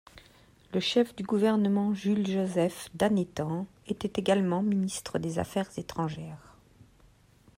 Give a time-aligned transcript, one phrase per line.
[0.73, 6.57] Le chef du gouvernement, Jules Joseph d'Anethan était également Ministre des affaires étrangères.